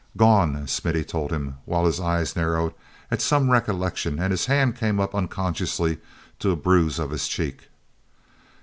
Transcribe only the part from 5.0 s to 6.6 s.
unconsciously to a